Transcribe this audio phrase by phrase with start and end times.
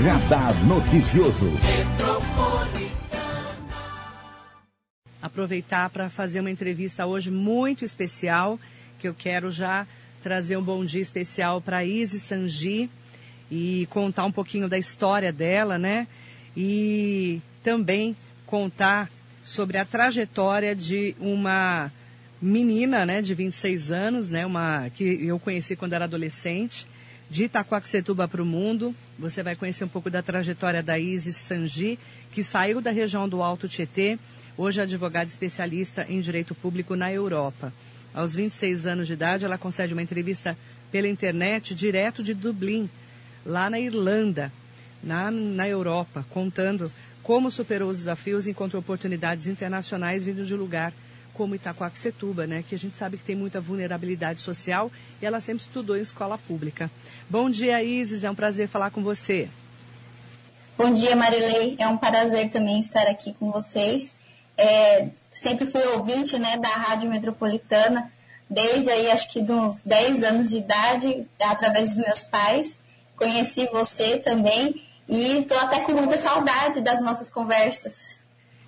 [0.00, 1.46] Radar Noticioso.
[5.20, 8.58] Aproveitar para fazer uma entrevista hoje muito especial,
[8.98, 9.86] que eu quero já
[10.22, 12.88] trazer um bom dia especial para Isis Sanji
[13.50, 16.08] e contar um pouquinho da história dela, né?
[16.56, 19.10] E também contar
[19.44, 21.92] sobre a trajetória de uma
[22.40, 26.86] menina, né, de 26 anos, né, uma que eu conheci quando era adolescente,
[27.30, 28.94] de Itacoaxetuba para o mundo.
[29.18, 31.98] Você vai conhecer um pouco da trajetória da Isis Sanji,
[32.32, 34.18] que saiu da região do Alto Tietê,
[34.58, 37.72] hoje é advogada especialista em direito público na Europa.
[38.12, 40.58] Aos 26 anos de idade, ela concede uma entrevista
[40.90, 42.90] pela internet direto de Dublin,
[43.46, 44.52] lá na Irlanda,
[45.02, 46.90] na, na Europa, contando
[47.22, 50.92] como superou os desafios e encontrou oportunidades internacionais vindo de lugar
[51.40, 55.62] como Itacoaxetuba, né, que a gente sabe que tem muita vulnerabilidade social e ela sempre
[55.62, 56.90] estudou em escola pública.
[57.30, 59.48] Bom dia, Isis, é um prazer falar com você.
[60.76, 64.18] Bom dia, Marilei, é um prazer também estar aqui com vocês.
[64.54, 68.12] É, sempre fui ouvinte né, da Rádio Metropolitana,
[68.50, 72.78] desde aí acho que uns 10 anos de idade, através dos meus pais.
[73.16, 78.19] Conheci você também e estou até com muita saudade das nossas conversas.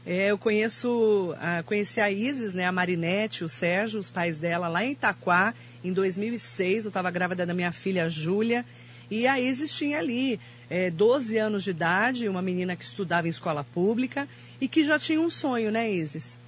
[0.05, 4.67] É, eu conheço, a, conheci a Isis, né, a Marinete, o Sérgio, os pais dela
[4.67, 6.85] lá em Itaquá, em 2006.
[6.85, 8.65] Eu estava grávida da minha filha Júlia.
[9.11, 13.31] E a Isis tinha ali é, 12 anos de idade, uma menina que estudava em
[13.31, 14.27] escola pública
[14.61, 16.39] e que já tinha um sonho, né, Isis?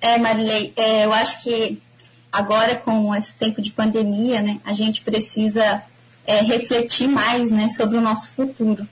[0.00, 1.80] É, Marilei, é, eu acho que
[2.30, 5.82] agora com esse tempo de pandemia, né, a gente precisa
[6.24, 8.86] é, refletir mais né, sobre o nosso futuro.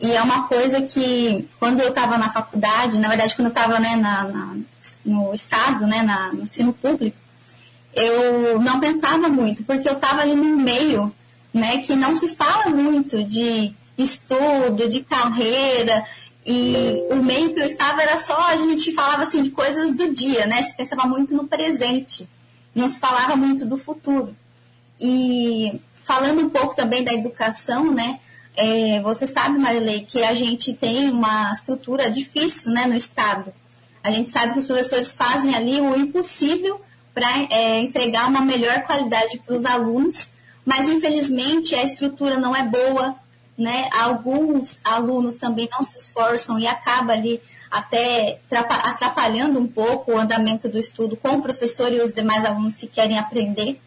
[0.00, 3.80] E é uma coisa que, quando eu estava na faculdade, na verdade, quando eu estava
[3.80, 4.56] né, na, na,
[5.04, 7.16] no Estado, né, na, no ensino público,
[7.92, 11.12] eu não pensava muito, porque eu estava ali no meio
[11.52, 16.04] né, que não se fala muito de estudo, de carreira,
[16.46, 20.14] e o meio que eu estava era só, a gente falava assim de coisas do
[20.14, 20.62] dia, né?
[20.62, 22.26] Se pensava muito no presente,
[22.74, 24.34] não se falava muito do futuro.
[24.98, 28.18] E falando um pouco também da educação, né?
[28.60, 33.54] É, você sabe, Marilei, que a gente tem uma estrutura difícil né, no Estado.
[34.02, 36.80] A gente sabe que os professores fazem ali o impossível
[37.14, 40.32] para é, entregar uma melhor qualidade para os alunos,
[40.64, 43.14] mas infelizmente a estrutura não é boa,
[43.56, 43.88] né?
[43.92, 47.40] Alguns alunos também não se esforçam e acaba ali
[47.70, 52.76] até atrapalhando um pouco o andamento do estudo com o professor e os demais alunos
[52.76, 53.80] que querem aprender.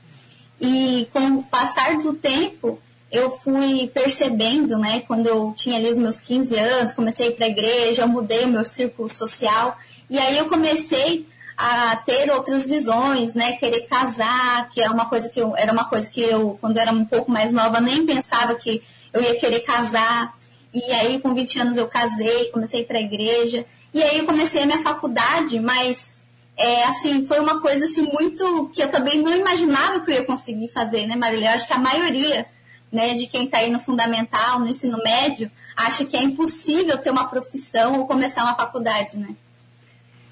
[0.62, 2.80] E com o passar do tempo,
[3.11, 7.33] eu fui percebendo, né, quando eu tinha ali os meus 15 anos, comecei a ir
[7.33, 9.77] para a igreja, eu mudei o meu círculo social,
[10.09, 11.27] e aí eu comecei
[11.57, 15.85] a ter outras visões, né, querer casar, que é uma coisa que eu, era uma
[15.85, 19.38] coisa que eu, quando eu era um pouco mais nova, nem pensava que eu ia
[19.38, 20.33] querer casar,
[20.73, 24.19] e aí com 20 anos eu casei, comecei a ir para a igreja, e aí
[24.19, 26.16] eu comecei a minha faculdade, mas
[26.55, 30.23] é, assim, foi uma coisa assim muito que eu também não imaginava que eu ia
[30.23, 31.49] conseguir fazer, né, Marília?
[31.49, 32.45] Eu acho que a maioria
[32.91, 37.09] né, de quem está aí no fundamental, no ensino médio, acha que é impossível ter
[37.09, 39.35] uma profissão ou começar uma faculdade, né?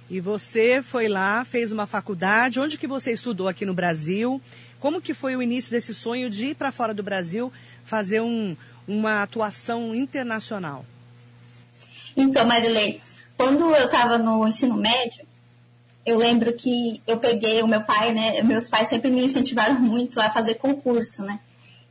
[0.09, 2.59] E você foi lá, fez uma faculdade.
[2.59, 4.41] Onde que você estudou aqui no Brasil?
[4.79, 7.53] Como que foi o início desse sonho de ir para fora do Brasil
[7.85, 10.83] fazer um, uma atuação internacional?
[12.17, 13.01] Então, Marilei,
[13.37, 15.25] quando eu estava no ensino médio,
[16.05, 18.41] eu lembro que eu peguei o meu pai, né?
[18.41, 21.39] Meus pais sempre me incentivaram muito a fazer concurso, né?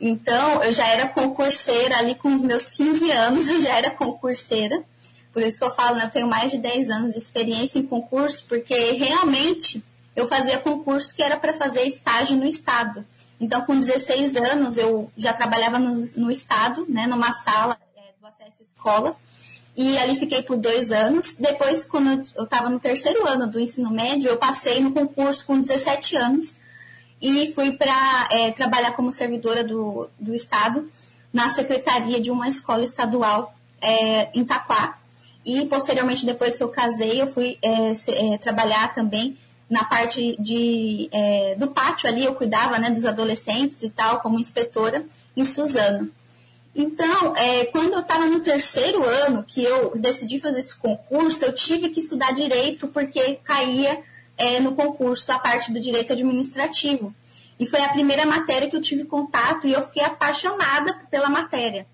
[0.00, 4.82] Então, eu já era concurseira ali com os meus 15 anos, eu já era concurseira.
[5.32, 7.86] Por isso que eu falo, né, eu tenho mais de 10 anos de experiência em
[7.86, 9.82] concurso, porque realmente
[10.14, 13.04] eu fazia concurso que era para fazer estágio no Estado.
[13.40, 18.26] Então, com 16 anos, eu já trabalhava no, no Estado, né, numa sala é, do
[18.26, 19.16] acesso escola,
[19.76, 21.36] e ali fiquei por dois anos.
[21.38, 25.60] Depois, quando eu estava no terceiro ano do ensino médio, eu passei no concurso com
[25.60, 26.58] 17 anos,
[27.20, 30.88] e fui para é, trabalhar como servidora do, do Estado
[31.32, 34.98] na secretaria de uma escola estadual é, em Taquá.
[35.44, 39.36] E posteriormente, depois que eu casei, eu fui é, se, é, trabalhar também
[39.68, 44.38] na parte de, é, do pátio ali, eu cuidava né, dos adolescentes e tal, como
[44.38, 45.04] inspetora,
[45.36, 46.10] em Suzano.
[46.74, 51.52] Então, é, quando eu estava no terceiro ano, que eu decidi fazer esse concurso, eu
[51.52, 54.02] tive que estudar direito, porque caía
[54.38, 57.14] é, no concurso a parte do direito administrativo.
[57.58, 61.86] E foi a primeira matéria que eu tive contato e eu fiquei apaixonada pela matéria.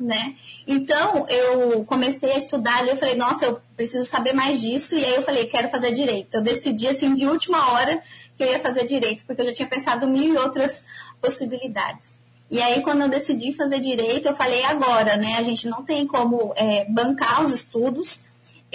[0.00, 0.34] Né?
[0.66, 5.04] Então, eu comecei a estudar ali, eu falei, nossa, eu preciso saber mais disso, e
[5.04, 6.34] aí eu falei, quero fazer direito.
[6.34, 8.02] Eu decidi, assim, de última hora
[8.36, 10.84] que eu ia fazer direito, porque eu já tinha pensado mil e outras
[11.20, 12.18] possibilidades.
[12.50, 15.36] E aí, quando eu decidi fazer direito, eu falei agora, né?
[15.38, 18.24] A gente não tem como é, bancar os estudos.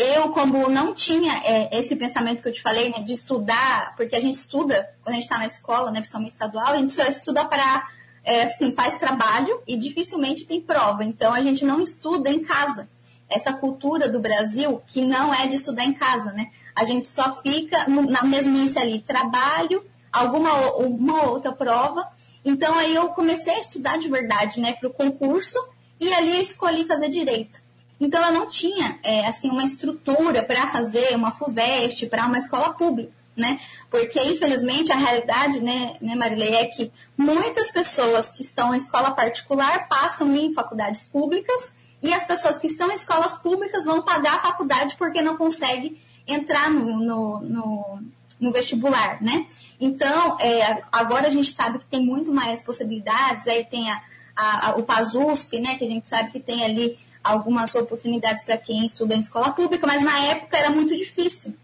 [0.01, 4.16] Eu, como não tinha é, esse pensamento que eu te falei, né, de estudar, porque
[4.16, 7.04] a gente estuda, quando a gente está na escola, né, principalmente estadual, a gente só
[7.04, 7.86] estuda para,
[8.24, 11.04] é, assim, faz trabalho e dificilmente tem prova.
[11.04, 12.88] Então, a gente não estuda em casa.
[13.28, 16.50] Essa cultura do Brasil, que não é de estudar em casa, né?
[16.74, 22.07] A gente só fica na mesmice ali, trabalho, alguma uma outra prova.
[22.44, 25.60] Então aí eu comecei a estudar de verdade, né, para o concurso
[26.00, 27.62] e ali eu escolhi fazer direito.
[28.00, 32.74] Então eu não tinha é, assim uma estrutura para fazer uma FUVEST para uma escola
[32.74, 33.60] pública, né?
[33.90, 39.12] Porque infelizmente a realidade, né, né, Marilei, é que muitas pessoas que estão em escola
[39.12, 44.36] particular passam em faculdades públicas e as pessoas que estão em escolas públicas vão pagar
[44.36, 48.00] a faculdade porque não conseguem entrar no, no, no,
[48.40, 49.46] no vestibular, né?
[49.80, 54.01] Então, é, agora a gente sabe que tem muito mais possibilidades, aí tem a,
[54.36, 58.57] a, a, o PASUSP, né, que a gente sabe que tem ali algumas oportunidades para
[58.57, 61.56] quem estuda em escola pública, mas na época era muito difícil.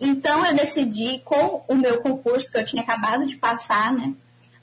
[0.00, 4.12] Então, eu decidi, com o meu concurso que eu tinha acabado de passar, né,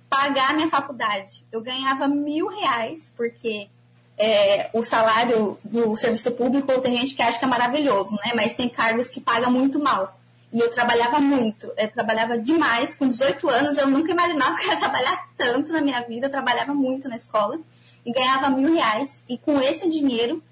[0.10, 1.46] pagar minha faculdade.
[1.52, 3.70] Eu ganhava mil reais, porque
[4.18, 8.34] é, o salário do serviço público tem gente que acha que é maravilhoso, né?
[8.36, 10.20] Mas tem cargos que pagam muito mal.
[10.52, 12.96] E eu trabalhava muito, eu trabalhava demais.
[12.96, 16.26] Com 18 anos, eu nunca imaginava que ia trabalhar tanto na minha vida.
[16.26, 17.60] Eu trabalhava muito na escola
[18.06, 19.24] e ganhava mil reais.
[19.28, 20.44] E com esse dinheiro,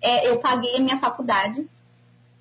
[0.00, 1.66] é, eu paguei a minha faculdade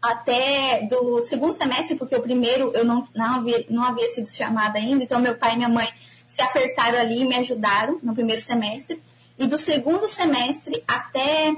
[0.01, 4.77] até do segundo semestre, porque o primeiro eu não, não, havia, não havia sido chamada
[4.77, 5.03] ainda.
[5.03, 5.87] Então, meu pai e minha mãe
[6.27, 9.01] se apertaram ali e me ajudaram no primeiro semestre.
[9.37, 11.55] E do segundo semestre até,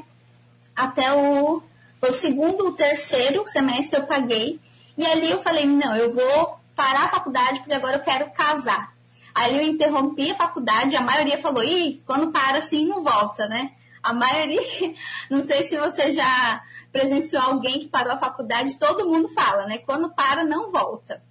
[0.75, 1.61] até o,
[2.01, 4.59] o segundo, o terceiro semestre eu paguei.
[4.97, 8.90] E ali eu falei, não, eu vou parar a faculdade porque agora eu quero casar.
[9.33, 13.71] Aí eu interrompi a faculdade, a maioria falou, ih, quando para assim não volta, né?
[14.03, 14.61] A maioria,
[15.29, 19.77] não sei se você já presenciou alguém que parou a faculdade, todo mundo fala, né?
[19.79, 21.21] Quando para, não volta.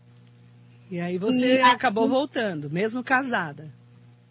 [0.91, 3.70] E aí você e, acabou voltando, mesmo casada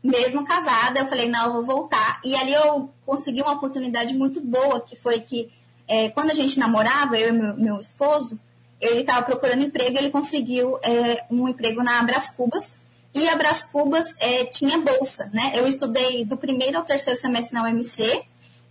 [0.03, 2.19] mesmo casada, eu falei, não, eu vou voltar.
[2.23, 5.49] E ali eu consegui uma oportunidade muito boa, que foi que
[5.87, 8.39] é, quando a gente namorava, eu e meu, meu esposo,
[8.79, 12.79] ele estava procurando emprego, ele conseguiu é, um emprego na Abras Cubas,
[13.13, 15.51] e a Abras Cubas é, tinha bolsa, né?
[15.55, 18.23] Eu estudei do primeiro ao terceiro semestre na UMC,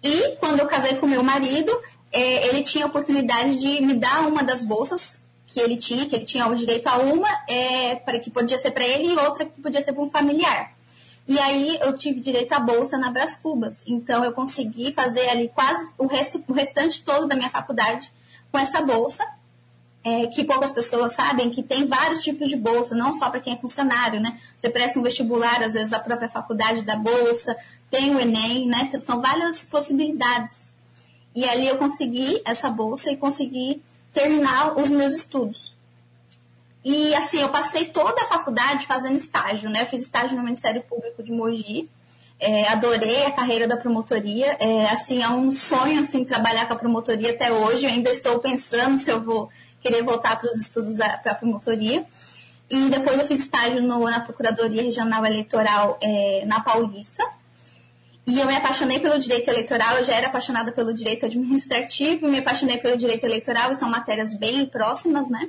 [0.03, 1.73] e quando eu casei com meu marido,
[2.13, 6.15] é, ele tinha a oportunidade de me dar uma das bolsas que ele tinha, que
[6.15, 9.45] ele tinha o direito a uma, é, para que podia ser para ele, e outra
[9.45, 10.73] que podia ser para um familiar.
[11.27, 13.83] E aí eu tive direito à bolsa na Bras Cubas.
[13.87, 18.11] Então eu consegui fazer ali quase o, resto, o restante todo da minha faculdade
[18.51, 19.27] com essa bolsa.
[20.05, 23.55] É, que poucas pessoas sabem que tem vários tipos de bolsa, não só para quem
[23.55, 24.39] é funcionário, né?
[24.57, 27.57] Você presta um vestibular, às vezes a própria faculdade da bolsa,
[27.91, 28.91] tem o Enem, né?
[29.01, 30.69] São várias possibilidades.
[31.35, 35.73] E ali eu consegui essa bolsa e consegui terminar os meus estudos.
[36.85, 39.83] E assim, eu passei toda a faculdade fazendo estágio, né?
[39.83, 41.89] Eu fiz estágio no Ministério Público de Mogi.
[42.41, 44.57] É, adorei a carreira da promotoria.
[44.61, 47.85] É, assim, é um sonho assim trabalhar com a promotoria até hoje.
[47.85, 52.07] Eu ainda estou pensando se eu vou querer voltar para os estudos para a promotoria.
[52.71, 57.25] E depois eu fiz estágio no, na Procuradoria Regional Eleitoral é, na Paulista.
[58.27, 62.41] E eu me apaixonei pelo direito eleitoral, eu já era apaixonada pelo direito administrativo, me
[62.41, 65.49] apaixonei pelo direito eleitoral, são matérias bem próximas, né?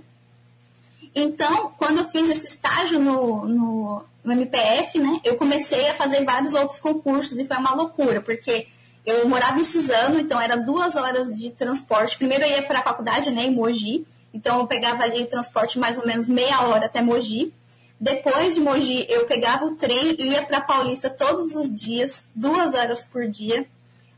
[1.14, 6.24] Então, quando eu fiz esse estágio no, no, no, MPF, né, eu comecei a fazer
[6.24, 8.68] vários outros concursos e foi uma loucura, porque
[9.06, 12.18] eu morava em Suzano, então era duas horas de transporte.
[12.18, 15.80] Primeiro eu ia para a faculdade, né, em Mogi, então eu pegava ali o transporte
[15.80, 17.54] mais ou menos meia hora até Mogi.
[18.00, 22.74] Depois de Mogi, eu pegava o trem e ia para Paulista todos os dias, duas
[22.74, 23.68] horas por dia,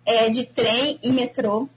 [0.06, 1.68] é, de trem e metrô.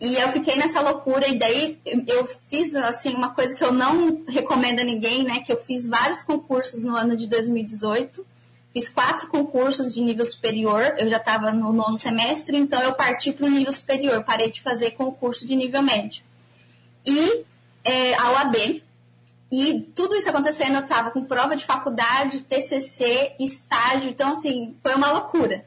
[0.00, 4.24] E eu fiquei nessa loucura, e daí eu fiz assim uma coisa que eu não
[4.26, 5.40] recomendo a ninguém, né?
[5.40, 8.26] Que eu fiz vários concursos no ano de 2018.
[8.72, 13.32] Fiz quatro concursos de nível superior, eu já estava no nono semestre, então eu parti
[13.32, 16.24] para o nível superior, parei de fazer concurso de nível médio.
[17.06, 17.44] E
[17.84, 18.82] é, a OAB,
[19.52, 24.94] e tudo isso acontecendo, eu estava com prova de faculdade, TCC, estágio, então assim, foi
[24.94, 25.64] uma loucura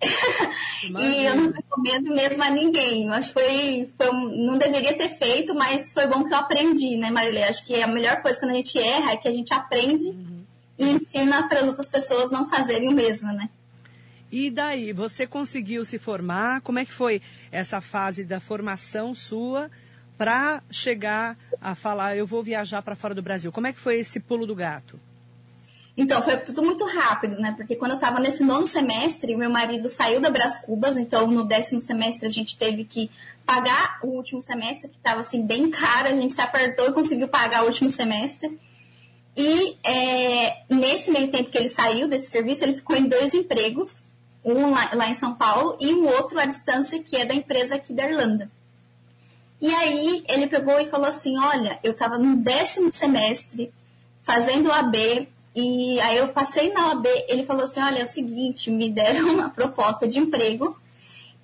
[0.98, 3.06] e eu não recomendo mesmo a ninguém.
[3.06, 6.96] Eu acho que foi, foi não deveria ter feito, mas foi bom que eu aprendi,
[6.96, 7.44] né, Marilê?
[7.44, 10.42] Acho que a melhor coisa quando a gente erra é que a gente aprende uhum.
[10.78, 13.50] e ensina para as outras pessoas não fazerem o mesmo, né?
[14.32, 16.60] E daí, você conseguiu se formar?
[16.60, 17.20] Como é que foi
[17.50, 19.70] essa fase da formação sua
[20.20, 23.50] para chegar a falar, eu vou viajar para fora do Brasil?
[23.50, 25.00] Como é que foi esse pulo do gato?
[25.96, 27.54] Então, foi tudo muito rápido, né?
[27.56, 31.42] Porque quando eu estava nesse nono semestre, meu marido saiu da Brás Cubas, então no
[31.42, 33.10] décimo semestre a gente teve que
[33.46, 37.26] pagar o último semestre, que estava assim bem caro, a gente se apertou e conseguiu
[37.26, 38.60] pagar o último semestre.
[39.34, 44.04] E é, nesse meio tempo que ele saiu desse serviço, ele ficou em dois empregos,
[44.44, 47.76] um lá, lá, em São Paulo e um outro à distância, que é da empresa
[47.76, 48.50] aqui da Irlanda.
[49.60, 53.72] E aí ele pegou e falou assim: Olha, eu estava no décimo semestre
[54.22, 58.06] fazendo o AB, e aí eu passei na OAB, ele falou assim: Olha, é o
[58.06, 60.76] seguinte, me deram uma proposta de emprego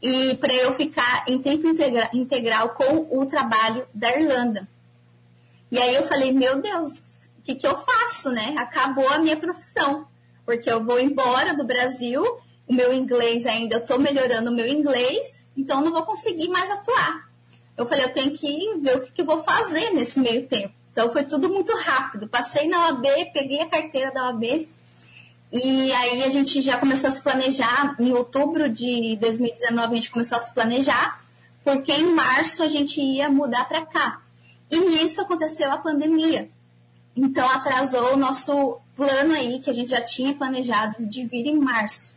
[0.01, 4.69] e para eu ficar em tempo integra integral com o trabalho da Irlanda.
[5.71, 8.57] E aí eu falei: Meu Deus que, que eu faço, né?
[8.59, 10.07] Acabou a minha profissão,
[10.45, 12.23] porque eu vou embora do Brasil,
[12.67, 16.69] o meu inglês ainda, eu estou melhorando o meu inglês, então não vou conseguir mais
[16.71, 17.31] atuar.
[17.77, 20.73] Eu falei, eu tenho que ver o que, que eu vou fazer nesse meio tempo.
[20.93, 22.27] Então foi tudo muito rápido.
[22.27, 24.67] Passei na OAB, peguei a carteira da OAB
[25.53, 27.95] e aí a gente já começou a se planejar.
[28.01, 31.23] Em outubro de 2019 a gente começou a se planejar,
[31.65, 34.21] porque em março a gente ia mudar para cá.
[34.71, 36.51] E nisso aconteceu a pandemia.
[37.15, 41.57] Então atrasou o nosso plano aí que a gente já tinha planejado de vir em
[41.57, 42.16] março.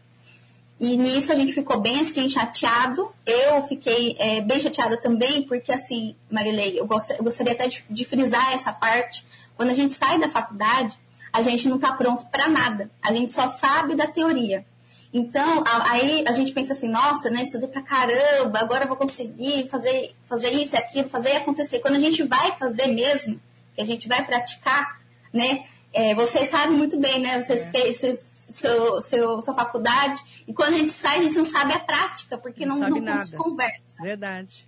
[0.79, 3.11] E nisso a gente ficou bem assim, chateado.
[3.25, 7.83] Eu fiquei é, bem chateada também, porque assim, Marilei, eu, gost, eu gostaria até de,
[7.89, 9.25] de, frisar essa parte.
[9.57, 10.97] Quando a gente sai da faculdade,
[11.33, 12.89] a gente não está pronto para nada.
[13.01, 14.65] A gente só sabe da teoria.
[15.13, 19.67] Então, a, aí a gente pensa assim, nossa, né, estudei pra caramba, agora vou conseguir
[19.67, 21.79] fazer, fazer isso e aquilo, fazer acontecer.
[21.79, 23.39] Quando a gente vai fazer mesmo,
[23.75, 25.01] que a gente vai praticar,
[25.33, 25.65] né?
[25.91, 27.41] É, vocês sabem muito bem, né?
[27.41, 27.71] Vocês é.
[27.71, 31.73] fez seu, seu, seu, sua faculdade e quando a gente sai, a gente não sabe
[31.73, 34.01] a prática, porque não, não, não se conversa.
[34.01, 34.67] Verdade.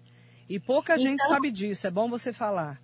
[0.49, 2.81] E pouca então, gente sabe disso, é bom você falar.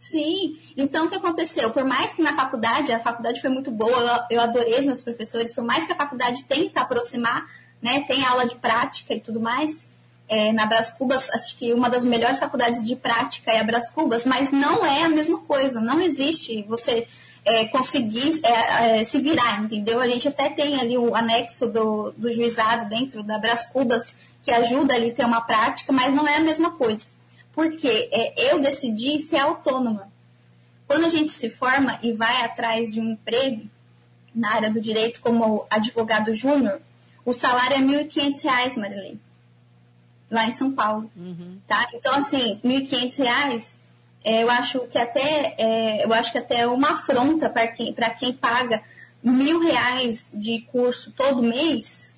[0.00, 1.70] Sim, então o que aconteceu?
[1.70, 5.02] Por mais que na faculdade, a faculdade foi muito boa, eu, eu adorei os meus
[5.02, 7.46] professores, por mais que a faculdade tenta aproximar,
[7.82, 9.88] né, tem aula de prática e tudo mais,
[10.26, 13.90] é, na Bras Cubas, acho que uma das melhores faculdades de prática é a Bras
[13.90, 17.06] Cubas, mas não é a mesma coisa, não existe você
[17.44, 20.00] é, conseguir é, é, se virar, entendeu?
[20.00, 24.50] A gente até tem ali o anexo do, do juizado dentro da Bras Cubas, que
[24.50, 27.10] ajuda ali a ter uma prática, mas não é a mesma coisa.
[27.52, 30.10] Porque é, eu decidi ser autônoma.
[30.86, 33.68] Quando a gente se forma e vai atrás de um emprego
[34.34, 36.80] na área do direito como advogado júnior,
[37.24, 39.20] o salário é R$ 1.500, Marilene
[40.30, 41.58] lá em São Paulo, uhum.
[41.66, 41.88] tá?
[41.92, 43.74] Então, assim, R$ 1.500,
[44.24, 47.94] é, eu acho que até é, eu acho que até é uma afronta para quem,
[48.18, 48.82] quem paga
[49.22, 52.14] mil reais de curso todo mês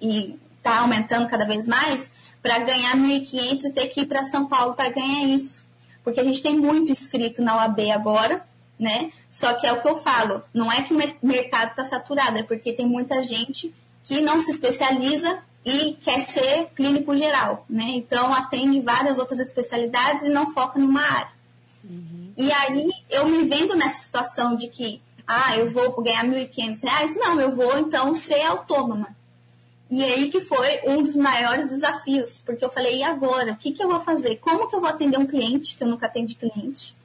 [0.00, 2.10] e está aumentando cada vez mais,
[2.42, 5.64] para ganhar 1.500 e ter que ir para São Paulo para ganhar isso.
[6.02, 8.44] Porque a gente tem muito inscrito na OAB agora,
[8.78, 9.10] né?
[9.30, 12.42] Só que é o que eu falo, não é que o mercado está saturado, é
[12.42, 13.74] porque tem muita gente
[14.04, 17.86] que não se especializa e quer ser clínico geral, né?
[17.88, 21.32] Então atende várias outras especialidades e não foca numa área.
[21.82, 22.32] Uhum.
[22.36, 27.14] E aí eu me vendo nessa situação de que, ah, eu vou ganhar R$ 1.500,
[27.16, 29.08] não, eu vou então ser autônoma.
[29.90, 33.52] E aí que foi um dos maiores desafios, porque eu falei, e agora?
[33.52, 34.36] O que, que eu vou fazer?
[34.36, 36.96] Como que eu vou atender um cliente que eu nunca atendi cliente?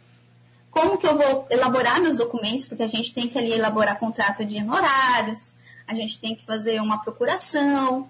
[0.70, 2.68] Como que eu vou elaborar meus documentos?
[2.68, 5.56] Porque a gente tem que ali elaborar contrato de honorários,
[5.88, 8.08] a gente tem que fazer uma procuração,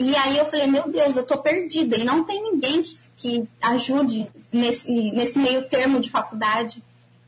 [0.00, 1.94] e aí eu falei, meu Deus, eu tô perdida.
[1.98, 6.82] E não tem ninguém que, que ajude nesse, nesse meio termo de faculdade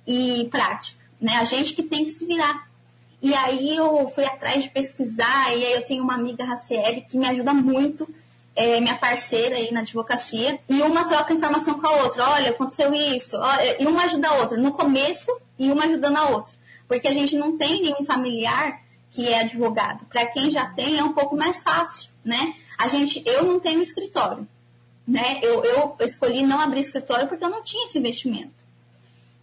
[0.07, 0.99] e prática.
[1.21, 1.37] Né?
[1.37, 2.67] A gente que tem que se virar.
[3.21, 7.19] E aí eu fui atrás de pesquisar, e aí eu tenho uma amiga, Raciele, que
[7.19, 8.09] me ajuda muito,
[8.57, 12.27] é, minha parceira aí na advocacia, e uma troca informação com a outra.
[12.31, 13.37] Olha, aconteceu isso,
[13.79, 16.55] e uma ajuda a outra, no começo, e uma ajudando a outra.
[16.89, 20.07] Porque a gente não tem nenhum familiar que é advogado.
[20.07, 22.55] Para quem já tem, é um pouco mais fácil né?
[22.83, 24.47] A gente, eu não tenho escritório,
[25.07, 25.39] né?
[25.41, 28.63] Eu, eu escolhi não abrir escritório porque eu não tinha esse investimento.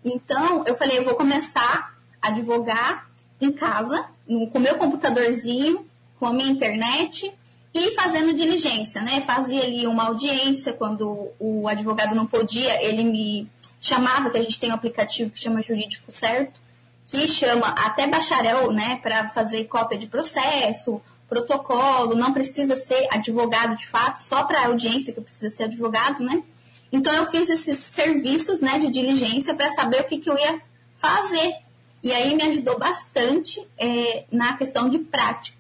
[0.04, 5.88] Então, eu falei, eu vou começar a advogar em casa, no, com meu computadorzinho,
[6.20, 7.34] com a minha internet
[7.74, 9.22] e fazendo diligência, né?
[9.22, 14.60] Fazia ali uma audiência quando o advogado não podia, ele me chamava, que a gente
[14.60, 16.60] tem um aplicativo que chama Jurídico Certo,
[17.08, 23.76] que chama até bacharel, né, para fazer cópia de processo, protocolo, não precisa ser advogado
[23.78, 26.44] de fato, só para audiência que precisa ser advogado, né?
[26.92, 30.60] Então eu fiz esses serviços, né, de diligência para saber o que, que eu ia
[30.98, 31.56] fazer.
[32.02, 35.60] E aí me ajudou bastante é, na questão de prática.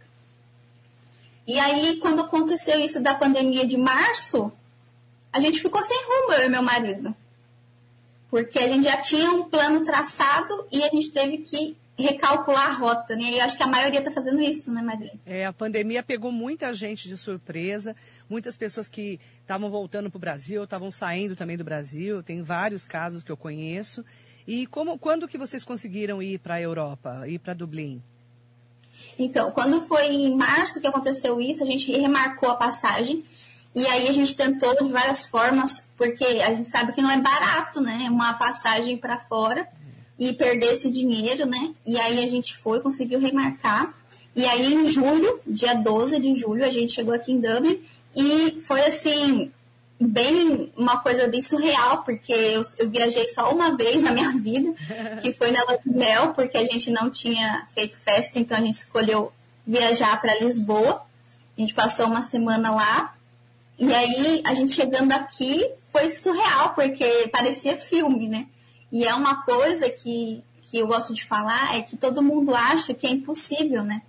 [1.45, 4.51] E aí, quando aconteceu isso da pandemia de março,
[5.33, 7.15] a gente ficou sem rumo, eu e meu marido.
[8.29, 12.73] Porque a gente já tinha um plano traçado e a gente teve que recalcular a
[12.73, 13.31] rota, né?
[13.33, 15.19] Eu acho que a maioria está fazendo isso, né, Marilene?
[15.25, 17.95] É, a pandemia pegou muita gente de surpresa,
[18.29, 22.85] muitas pessoas que estavam voltando para o Brasil, estavam saindo também do Brasil, tem vários
[22.85, 24.05] casos que eu conheço.
[24.47, 28.01] E como, quando que vocês conseguiram ir para a Europa, ir para Dublin?
[29.17, 33.23] Então, quando foi em março que aconteceu isso, a gente remarcou a passagem
[33.75, 37.21] e aí a gente tentou de várias formas, porque a gente sabe que não é
[37.21, 38.07] barato, né?
[38.09, 39.67] Uma passagem para fora
[40.19, 41.73] e perder esse dinheiro, né?
[41.85, 43.93] E aí a gente foi, conseguiu remarcar.
[44.35, 47.79] E aí em julho, dia 12 de julho, a gente chegou aqui em Dublin
[48.15, 49.51] e foi assim,
[49.99, 54.73] bem uma coisa bem surreal, porque eu, eu, viajei só uma vez na minha vida,
[55.21, 58.75] que foi na Lua Mel, porque a gente não tinha feito festa, então a gente
[58.75, 59.31] escolheu
[59.65, 61.01] viajar para Lisboa.
[61.57, 63.15] A gente passou uma semana lá.
[63.77, 68.47] E aí, a gente chegando aqui, foi surreal, porque parecia filme, né?
[68.91, 72.93] E é uma coisa que, que eu gosto de falar, é que todo mundo acha
[72.93, 74.01] que é impossível, né?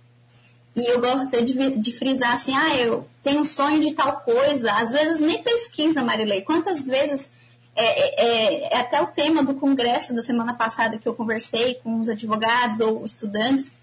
[0.75, 4.21] E eu gosto até de, de frisar assim, ah, eu tenho um sonho de tal
[4.21, 4.71] coisa.
[4.73, 6.41] Às vezes nem pesquisa, Marilei.
[6.41, 7.31] Quantas vezes
[7.75, 11.75] é, é, é, é, até o tema do congresso da semana passada que eu conversei
[11.75, 13.77] com os advogados ou estudantes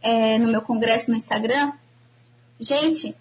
[0.00, 1.72] é, no meu congresso no Instagram.
[2.60, 3.16] Gente,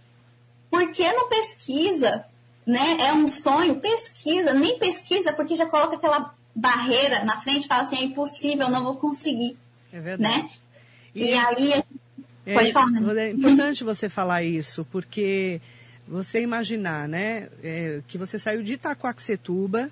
[0.70, 2.26] por que não pesquisa?
[2.66, 2.98] Né?
[3.02, 7.98] É um sonho, pesquisa, nem pesquisa porque já coloca aquela barreira na frente, fala assim,
[7.98, 9.58] é impossível, não vou conseguir.
[9.92, 10.44] É verdade.
[10.44, 10.50] Né?
[11.16, 11.84] E, e aí.
[12.46, 12.92] É, pode falar.
[12.92, 13.28] Né?
[13.28, 15.62] É importante você falar isso, porque
[16.08, 19.90] você imaginar, né, é, que você saiu de Itacoaxetuba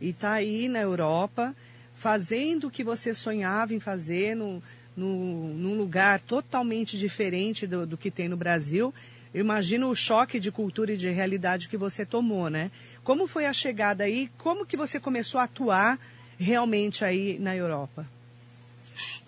[0.00, 1.54] e está aí na Europa,
[1.94, 4.62] fazendo o que você sonhava em fazer no,
[4.96, 8.92] no, num lugar totalmente diferente do, do que tem no Brasil.
[9.32, 12.70] Eu imagino o choque de cultura e de realidade que você tomou, né?
[13.04, 14.30] Como foi a chegada aí?
[14.38, 15.98] Como que você começou a atuar
[16.38, 18.06] realmente aí na Europa?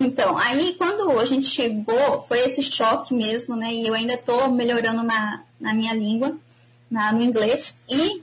[0.01, 3.73] Então, aí quando a gente chegou, foi esse choque mesmo, né?
[3.73, 6.37] E eu ainda estou melhorando na, na minha língua,
[6.91, 7.79] na, no inglês.
[7.89, 8.23] E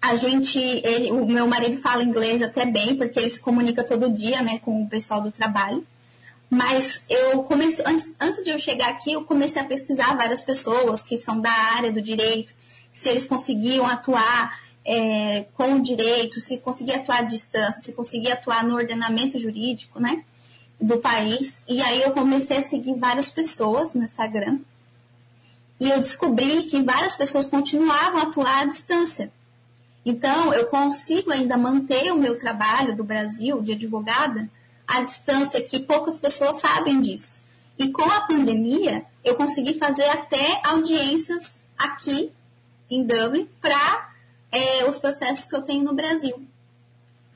[0.00, 4.10] a gente, ele, o meu marido fala inglês até bem, porque ele se comunica todo
[4.10, 5.84] dia, né, com o pessoal do trabalho.
[6.48, 11.02] Mas eu comecei, antes, antes de eu chegar aqui, eu comecei a pesquisar várias pessoas
[11.02, 12.54] que são da área do direito,
[12.92, 14.58] se eles conseguiam atuar
[14.90, 20.00] é, com o direito, se conseguir atuar à distância, se conseguir atuar no ordenamento jurídico,
[20.00, 20.24] né,
[20.80, 21.62] do país.
[21.68, 24.60] E aí eu comecei a seguir várias pessoas no Instagram.
[25.78, 29.30] E eu descobri que várias pessoas continuavam a atuar à distância.
[30.06, 34.48] Então, eu consigo ainda manter o meu trabalho do Brasil de advogada
[34.86, 37.42] à distância, que poucas pessoas sabem disso.
[37.78, 42.32] E com a pandemia, eu consegui fazer até audiências aqui
[42.90, 44.07] em Dublin para
[44.50, 46.42] é, os processos que eu tenho no Brasil.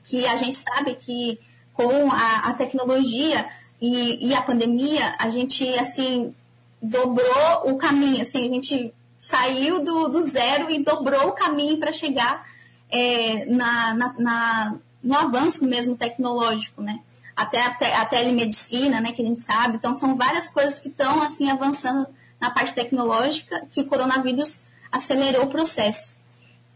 [0.03, 1.39] Que a gente sabe que
[1.73, 3.47] com a, a tecnologia
[3.81, 6.33] e, e, a pandemia, a gente, assim,
[6.81, 11.91] dobrou o caminho, assim, a gente saiu do, do zero e dobrou o caminho para
[11.91, 12.47] chegar
[12.89, 16.99] é, na, na, na, no avanço mesmo tecnológico, né?
[17.35, 19.77] Até a, te, a telemedicina, né, que a gente sabe.
[19.77, 22.07] Então, são várias coisas que estão, assim, avançando
[22.39, 26.15] na parte tecnológica que o coronavírus acelerou o processo.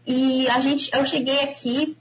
[0.08, 1.94] E a gente, eu cheguei aqui,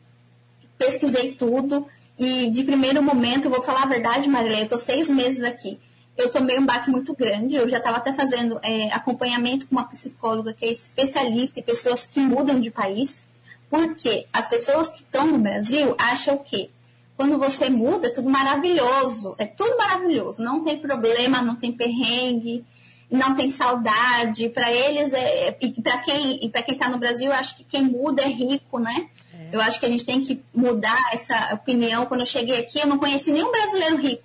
[0.78, 1.86] pesquisei tudo
[2.17, 5.78] e de primeiro momento, vou falar a verdade, Marilene, eu estou seis meses aqui.
[6.17, 9.84] Eu tomei um baque muito grande, eu já estava até fazendo é, acompanhamento com uma
[9.89, 13.26] psicóloga que é especialista em pessoas que mudam de país,
[13.70, 16.72] porque as pessoas que estão no Brasil acham que
[17.17, 22.63] quando você muda é tudo maravilhoso, é tudo maravilhoso, não tem problema, não tem perrengue,
[23.10, 24.50] não tem saudade.
[24.50, 27.63] Para eles, é, e para quem e para quem está no Brasil, eu acho que
[27.63, 29.10] quem muda é rico, né?
[29.34, 29.50] É.
[29.56, 32.06] Eu acho que a gente tem que mudar essa opinião.
[32.06, 34.24] Quando eu cheguei aqui, eu não conheci nenhum brasileiro rico.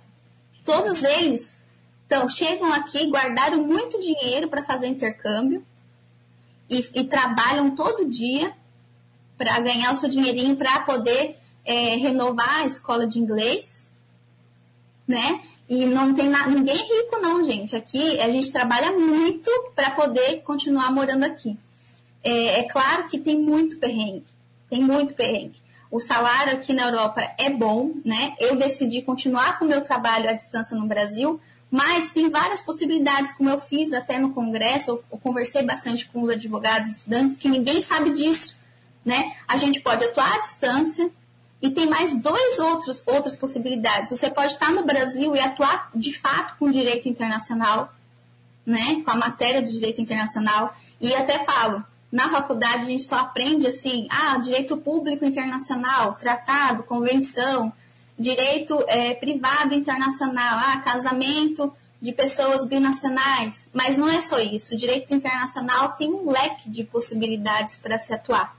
[0.65, 1.59] Todos eles
[2.13, 5.65] então, chegam aqui, guardaram muito dinheiro para fazer intercâmbio
[6.69, 8.53] e, e, trabalham todo dia
[9.35, 13.87] para ganhar o seu dinheirinho para poder é, renovar a escola de inglês,
[15.07, 15.41] né?
[15.67, 16.47] E não tem na...
[16.47, 17.75] ninguém rico, não, gente.
[17.75, 21.57] Aqui a gente trabalha muito para poder continuar morando aqui.
[22.23, 24.25] É, é, claro que tem muito perrengue,
[24.69, 25.61] tem muito perrengue.
[25.91, 28.33] O salário aqui na Europa é bom, né?
[28.39, 33.33] Eu decidi continuar com o meu trabalho à distância no Brasil, mas tem várias possibilidades,
[33.33, 37.49] como eu fiz até no congresso, eu, eu conversei bastante com os advogados, estudantes, que
[37.49, 38.57] ninguém sabe disso,
[39.03, 39.35] né?
[39.47, 41.11] A gente pode atuar à distância,
[41.63, 44.09] e tem mais dois outros outras possibilidades.
[44.09, 47.93] Você pode estar no Brasil e atuar de fato com direito internacional,
[48.65, 49.01] né?
[49.05, 50.75] Com a matéria do direito internacional.
[50.99, 56.83] E até falo, na faculdade a gente só aprende assim, ah, direito público internacional, tratado,
[56.83, 57.71] convenção,
[58.19, 63.69] direito é, privado internacional, ah, casamento de pessoas binacionais.
[63.71, 64.75] Mas não é só isso.
[64.75, 68.53] O direito internacional tem um leque de possibilidades para se atuar.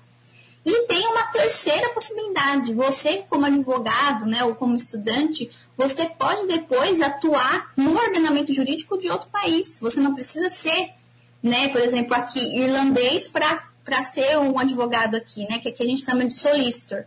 [0.64, 2.72] E tem uma terceira possibilidade.
[2.72, 9.10] Você, como advogado, né, ou como estudante, você pode depois atuar no ordenamento jurídico de
[9.10, 9.78] outro país.
[9.80, 10.94] Você não precisa ser,
[11.42, 16.02] né, por exemplo, aqui, irlandês para ser um advogado aqui, né, que aqui a gente
[16.02, 17.04] chama de solicitor.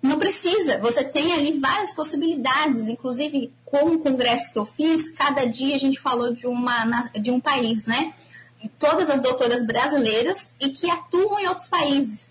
[0.00, 5.46] Não precisa, você tem ali várias possibilidades, inclusive com o congresso que eu fiz, cada
[5.46, 8.12] dia a gente falou de, uma, de um país, né?
[8.78, 12.28] Todas as doutoras brasileiras e que atuam em outros países.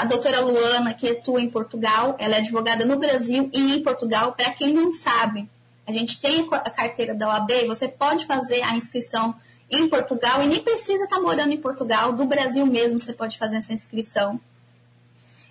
[0.00, 4.32] A doutora Luana, que atua em Portugal, ela é advogada no Brasil e em Portugal.
[4.32, 5.48] Para quem não sabe,
[5.86, 9.34] a gente tem a carteira da OAB, você pode fazer a inscrição
[9.70, 13.56] em Portugal e nem precisa estar morando em Portugal, do Brasil mesmo você pode fazer
[13.56, 14.38] essa inscrição.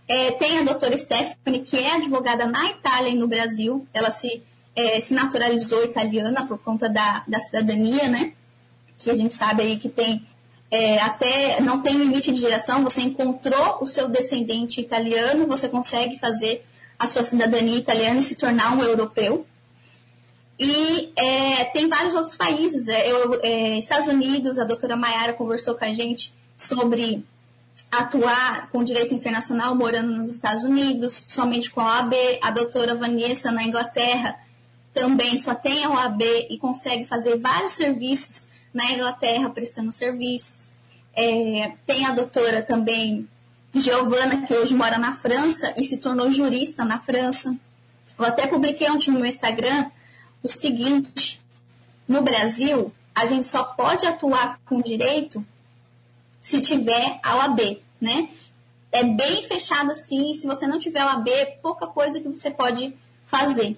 [0.08, 3.88] É, tem a doutora Stephanie, que é advogada na Itália e no Brasil.
[3.94, 4.44] Ela se,
[4.76, 8.34] é, se naturalizou italiana por conta da, da cidadania, né?
[8.98, 10.28] Que a gente sabe aí que tem
[10.72, 16.18] é, até não tem limite de geração, você encontrou o seu descendente italiano, você consegue
[16.18, 16.66] fazer
[16.98, 19.46] a sua cidadania italiana e se tornar um europeu.
[20.58, 22.88] E é, tem vários outros países.
[22.88, 27.26] É, eu, é, Estados Unidos, a doutora Mayara conversou com a gente sobre
[27.92, 32.14] atuar com direito internacional morando nos Estados Unidos, somente com a OAB.
[32.42, 34.40] A doutora Vanessa, na Inglaterra,
[34.94, 40.68] também só tem a OAB e consegue fazer vários serviços na Inglaterra prestando serviços.
[41.14, 43.28] É, tem a doutora também
[43.74, 47.56] Giovana, que hoje mora na França e se tornou jurista na França.
[48.18, 49.90] Eu até publiquei ontem no meu Instagram
[50.44, 51.42] o seguinte:
[52.08, 55.46] no Brasil, a gente só pode atuar com direito
[56.42, 58.30] se tiver a OAB, né?
[58.92, 61.30] É bem fechado assim, se você não tiver a OAB,
[61.62, 62.94] pouca coisa que você pode
[63.26, 63.78] fazer.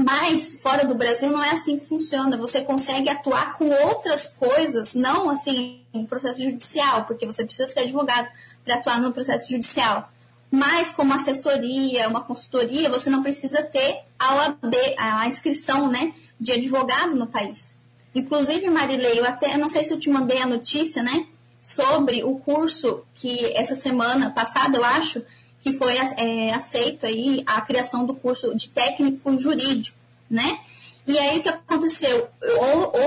[0.00, 2.36] Mas fora do Brasil não é assim que funciona.
[2.36, 7.80] Você consegue atuar com outras coisas, não assim em processo judicial, porque você precisa ser
[7.80, 8.28] advogado
[8.64, 10.08] para atuar no processo judicial.
[10.52, 16.52] Mas como assessoria, uma consultoria, você não precisa ter a OAB, a inscrição, né, de
[16.52, 17.74] advogado no país.
[18.14, 21.26] Inclusive, Marilei, eu até não sei se eu te mandei a notícia, né,
[21.60, 25.24] sobre o curso que essa semana passada, eu acho,
[25.60, 29.96] que foi é, aceito aí a criação do curso de técnico jurídico,
[30.30, 30.60] né?
[31.06, 32.28] E aí o que aconteceu?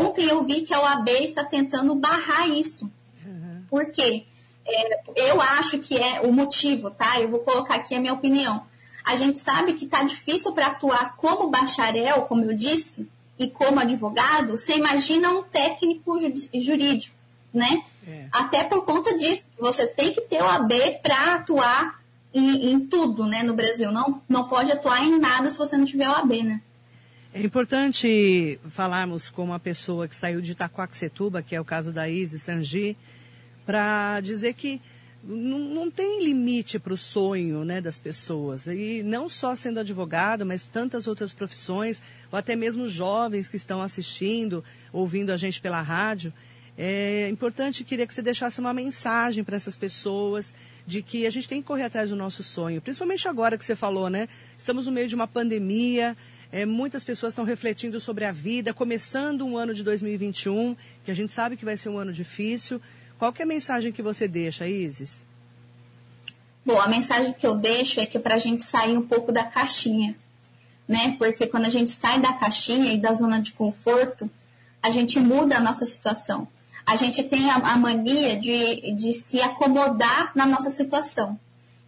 [0.02, 2.92] Ontem eu vi que a OAB está tentando barrar isso.
[3.24, 3.64] Uhum.
[3.70, 4.26] Por quê?
[4.66, 7.20] É, eu acho que é o motivo, tá?
[7.20, 8.64] Eu vou colocar aqui a minha opinião.
[9.04, 13.80] A gente sabe que está difícil para atuar como bacharel, como eu disse, e como
[13.80, 14.58] advogado.
[14.58, 16.18] Você imagina um técnico
[16.54, 17.16] jurídico,
[17.54, 17.84] né?
[18.08, 18.26] É.
[18.32, 22.01] Até por conta disso, você tem que ter o AB para atuar
[22.34, 23.92] em, em, tudo, né, no Brasil.
[23.92, 26.62] Não, não pode atuar em nada se você não tiver o AB, né?
[27.34, 32.10] É importante falarmos com uma pessoa que saiu de Itacoaxetuba, que é o caso da
[32.10, 32.98] Isis Sanji,
[33.66, 34.82] para dizer que
[35.24, 38.68] não, não tem limite para o sonho né, das pessoas.
[38.68, 43.82] E não só sendo advogado, mas tantas outras profissões, ou até mesmo jovens que estão
[43.82, 46.34] assistindo, ouvindo a gente pela rádio.
[46.78, 50.54] É importante, queria que você deixasse uma mensagem para essas pessoas
[50.86, 53.76] de que a gente tem que correr atrás do nosso sonho, principalmente agora que você
[53.76, 54.28] falou, né?
[54.58, 56.18] Estamos no meio de uma pandemia,
[56.52, 61.14] é, muitas pessoas estão refletindo sobre a vida, começando um ano de 2021, que a
[61.14, 62.82] gente sabe que vai ser um ano difícil.
[63.18, 65.26] Qual é a mensagem que você deixa, Isis?
[66.66, 69.44] Bom, a mensagem que eu deixo é que para a gente sair um pouco da
[69.44, 70.16] caixinha,
[70.88, 71.16] né?
[71.18, 74.30] Porque quando a gente sai da caixinha e da zona de conforto,
[74.82, 76.48] a gente muda a nossa situação
[76.86, 81.40] a gente tem a, a mania de, de se acomodar na nossa situação.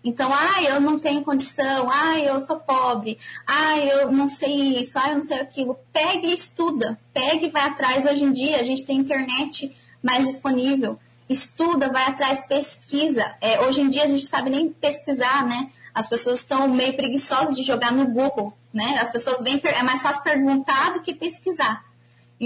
[0.04, 5.00] Então, ah, eu não tenho condição, ah, eu sou pobre, ah, eu não sei isso,
[5.00, 5.80] ah, eu não sei aquilo.
[5.94, 8.06] Pegue e estuda, pegue e vai atrás.
[8.06, 11.00] Hoje em dia a gente tem internet mais disponível.
[11.30, 13.34] Estuda, vai atrás, pesquisa.
[13.40, 15.72] É, hoje em dia a gente sabe nem pesquisar, né?
[15.96, 18.98] As pessoas estão meio preguiçosas de jogar no Google, né?
[19.00, 21.82] As pessoas vêm, é mais fácil perguntar do que pesquisar.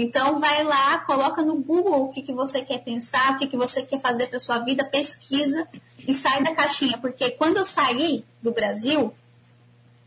[0.00, 3.56] Então, vai lá, coloca no Google o que, que você quer pensar, o que, que
[3.56, 5.66] você quer fazer para sua vida, pesquisa
[6.06, 6.96] e sai da caixinha.
[6.98, 9.12] Porque quando eu saí do Brasil,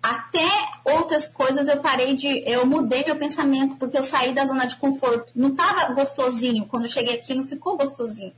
[0.02, 0.48] até
[0.86, 2.42] outras coisas eu parei de.
[2.50, 5.34] Eu mudei meu pensamento, porque eu saí da zona de conforto.
[5.36, 6.66] Não estava gostosinho.
[6.68, 8.32] Quando eu cheguei aqui, não ficou gostosinho.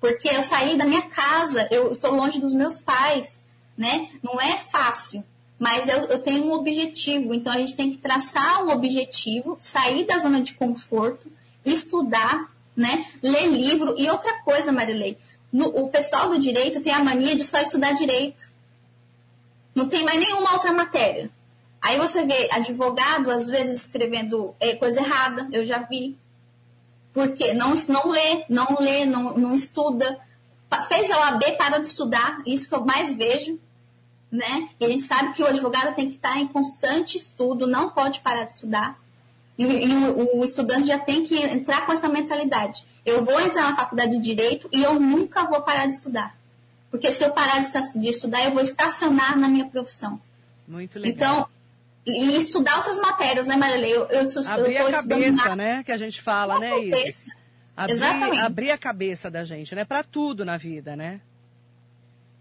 [0.00, 3.38] Porque eu saí da minha casa, eu estou longe dos meus pais,
[3.76, 4.08] né?
[4.22, 5.22] Não é fácil
[5.60, 10.06] mas eu, eu, tenho um objetivo, então a gente tem que traçar um objetivo, sair
[10.06, 11.30] da zona de conforto,
[11.62, 15.18] estudar, né, ler livro e outra coisa, Marilei,
[15.52, 18.50] no, o pessoal do direito tem a mania de só estudar direito.
[19.74, 21.30] Não tem mais nenhuma outra matéria.
[21.82, 26.16] Aí você vê advogado, às vezes, escrevendo é, coisa errada, eu já vi.
[27.12, 30.18] Porque não, não lê, não lê, não, não estuda.
[30.88, 33.58] Fez a OAB, para de estudar, isso que eu mais vejo.
[34.30, 34.68] Né?
[34.78, 38.20] E a gente sabe que o advogado tem que estar em constante estudo, não pode
[38.20, 38.98] parar de estudar.
[39.58, 42.84] E, e o, o, estudante já tem que entrar com essa mentalidade.
[43.04, 46.38] Eu vou entrar na faculdade de Direito e eu nunca vou parar de estudar.
[46.90, 50.20] Porque se eu parar de estudar, eu vou estacionar na minha profissão.
[50.66, 51.12] Muito legal.
[51.12, 51.48] Então,
[52.06, 53.92] e estudar outras matérias, né, Marilei?
[53.92, 55.82] Eu, eu, eu abrir a cabeça, né?
[55.84, 57.26] Que a gente fala, né, Isis?
[57.76, 58.40] Abrir, Exatamente.
[58.40, 59.84] abrir a cabeça da gente, né?
[59.84, 61.20] Para tudo na vida, né?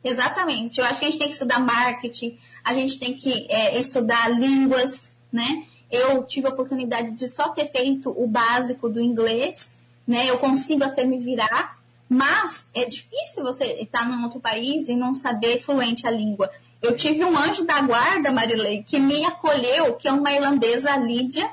[0.03, 0.79] Exatamente.
[0.79, 4.29] Eu acho que a gente tem que estudar marketing, a gente tem que é, estudar
[4.29, 5.63] línguas, né?
[5.91, 9.75] Eu tive a oportunidade de só ter feito o básico do inglês,
[10.07, 10.29] né?
[10.29, 15.13] Eu consigo até me virar, mas é difícil você estar num outro país e não
[15.13, 16.49] saber fluente a língua.
[16.81, 21.49] Eu tive um anjo da guarda, Marilei, que me acolheu, que é uma irlandesa, Lídia,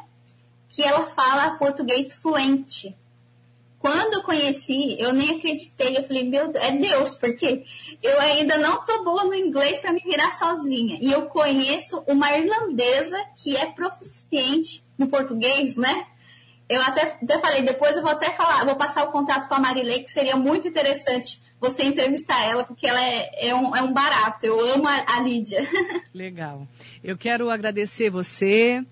[0.68, 2.94] que ela fala português fluente.
[3.86, 5.96] Quando eu conheci, eu nem acreditei.
[5.96, 7.62] Eu falei, meu Deus, é Deus, porque
[8.02, 10.98] eu ainda não tô boa no inglês para me virar sozinha.
[11.00, 16.04] E eu conheço uma irlandesa que é proficiente no português, né?
[16.68, 19.60] Eu até, até falei, depois eu vou até falar, vou passar o contato para a
[19.60, 23.92] Marilei, que seria muito interessante você entrevistar ela, porque ela é, é, um, é um
[23.92, 24.44] barato.
[24.44, 25.62] Eu amo a, a Lídia.
[26.12, 26.66] Legal.
[27.04, 28.84] Eu quero agradecer você,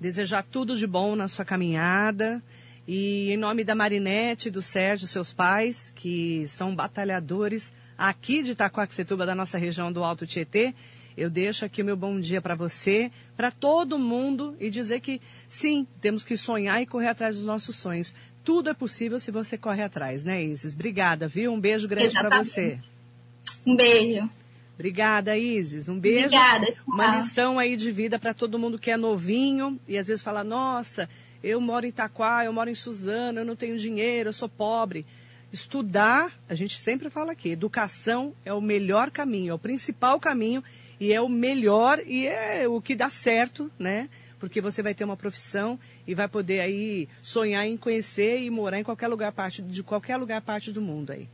[0.00, 2.42] desejar tudo de bom na sua caminhada.
[2.86, 8.52] E em nome da Marinete e do Sérgio, seus pais, que são batalhadores aqui de
[8.52, 10.74] Itacoaxetuba, da nossa região do Alto Tietê,
[11.16, 15.20] eu deixo aqui o meu bom dia para você, para todo mundo e dizer que
[15.48, 18.14] sim, temos que sonhar e correr atrás dos nossos sonhos
[18.44, 20.74] tudo é possível se você corre atrás, né, Isis?
[20.74, 21.52] Obrigada, viu?
[21.52, 22.78] Um beijo grande para você.
[23.66, 24.28] Um beijo.
[24.74, 25.88] Obrigada, Isis.
[25.88, 26.26] Um beijo.
[26.26, 26.74] Obrigada.
[26.86, 30.42] Uma lição aí de vida para todo mundo que é novinho e às vezes fala:
[30.42, 31.08] nossa,
[31.42, 35.06] eu moro em Itaquá, eu moro em Suzano, eu não tenho dinheiro, eu sou pobre.
[35.52, 40.62] Estudar, a gente sempre fala aqui, educação é o melhor caminho, é o principal caminho
[41.00, 44.08] e é o melhor e é o que dá certo, né?
[44.40, 48.80] porque você vai ter uma profissão e vai poder aí sonhar em conhecer e morar
[48.80, 51.28] em qualquer lugar parte de qualquer lugar parte do mundo aí.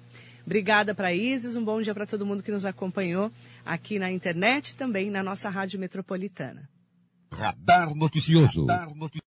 [0.45, 3.31] Obrigada para Isis, um bom dia para todo mundo que nos acompanhou
[3.65, 6.69] aqui na internet e também na nossa rádio metropolitana.
[7.33, 8.67] Radar noticioso.
[8.67, 9.23] Radar noticioso.